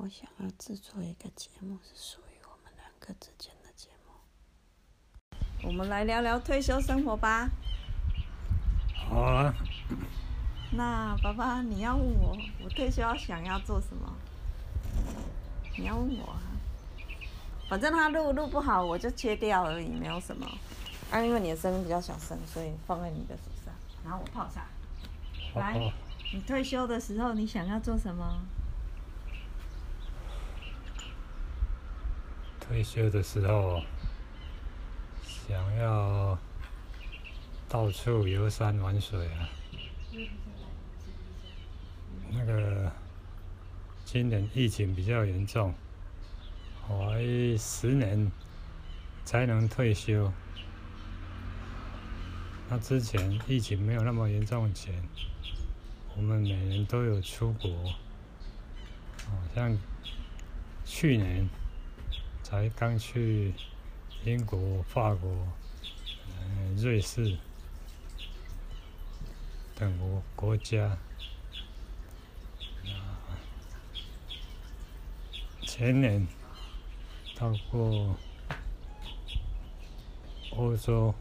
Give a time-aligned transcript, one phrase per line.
[0.00, 5.66] 我想要制作一个节目，是属于我们两个之间的节目。
[5.66, 7.50] 我们来聊聊退休生活吧。
[8.94, 9.52] 好啊，
[10.70, 14.14] 那爸爸，你要问我，我退休要想要做什么？
[15.76, 16.42] 你要问我啊？
[17.68, 20.46] 反正他录录不好，我就切掉而已，没有什么。
[21.10, 23.74] 啊，因为你的声音比较小声，所以放在你的手上，
[24.04, 24.64] 然后我泡茶。
[25.58, 25.92] 来好，
[26.32, 28.38] 你退休的时候，你想要做什么？
[32.68, 33.80] 退休的时候
[35.22, 36.38] 想要
[37.66, 39.48] 到处游山玩水啊。
[42.30, 42.92] 那个
[44.04, 45.72] 今年疫情比较严重，
[46.88, 47.14] 我
[47.58, 48.30] 十年
[49.24, 50.30] 才能退休。
[52.68, 55.02] 那之前疫情没有那么严重前，
[56.14, 57.70] 我们每年都有出国，
[59.26, 59.74] 好像
[60.84, 61.48] 去年
[62.50, 63.52] 才刚去
[64.24, 65.28] 英国、法国、
[66.40, 67.36] 呃瑞士
[69.76, 70.96] 等国国家。
[75.60, 76.26] 前年
[77.36, 78.16] 到过
[80.52, 81.14] 欧洲，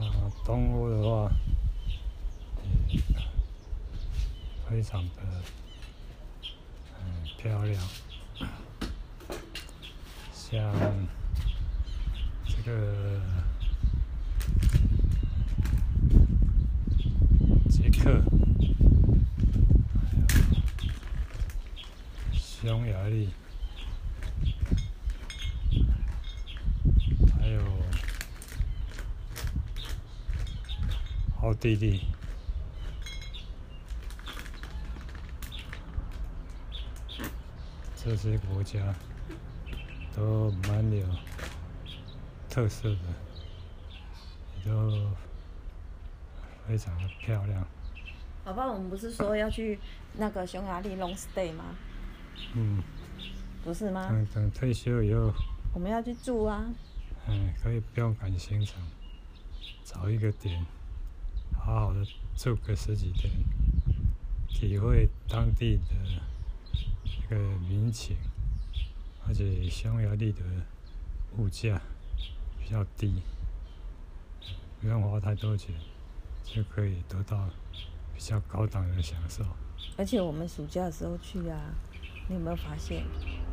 [0.00, 1.32] 那东欧的话，
[4.68, 5.22] 非常的
[7.42, 7.82] 漂亮，
[10.32, 10.72] 像
[12.46, 13.20] 这个
[17.68, 18.22] 捷克，
[22.32, 23.28] 匈牙利，
[27.36, 27.60] 还有
[31.40, 32.06] 奥地利。
[38.04, 38.80] 这些国家
[40.12, 41.06] 都蛮有
[42.50, 42.98] 特色的，
[44.58, 45.08] 也都
[46.66, 47.64] 非常的漂亮。
[48.44, 49.78] 好吧，我们不是说要去
[50.14, 51.76] 那个匈牙利 long stay 吗？
[52.54, 52.82] 嗯，
[53.62, 54.08] 不是吗？
[54.08, 55.32] 等等退休以后，
[55.72, 56.64] 我们要去住啊。
[57.28, 58.82] 嗯，可以不用赶行程，
[59.84, 60.66] 找一个点，
[61.54, 62.04] 好好的
[62.36, 63.32] 住个十几天，
[64.48, 66.18] 体会当地的一
[67.32, 68.16] 个民情，
[69.26, 70.40] 而且匈牙利的
[71.38, 71.80] 物价
[72.58, 73.22] 比较低，
[74.80, 75.74] 不用花太多钱，
[76.44, 77.48] 就可以得到
[78.14, 79.44] 比较高档的享受。
[79.96, 81.74] 而且我们暑假的时候去啊，
[82.28, 83.04] 你有没有发现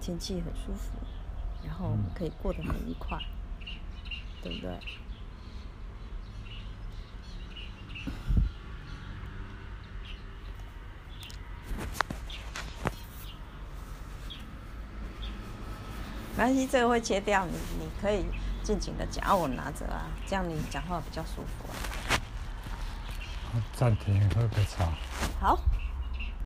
[0.00, 0.90] 天气很舒服，
[1.64, 3.18] 然后我们可以过得很愉快，
[4.42, 4.78] 对不对？
[16.40, 18.24] 关系，这个会切掉，你你可以
[18.62, 21.76] 尽情的讲，啊我拿着啊，这样你讲话比较舒服啊。
[23.76, 24.90] 暂停喝杯茶。
[25.38, 25.58] 好。